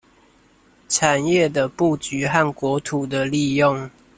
[0.89, 3.87] 產業的佈局和國土的利用